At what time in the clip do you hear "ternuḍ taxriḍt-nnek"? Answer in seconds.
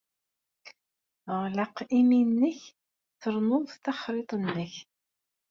3.21-4.73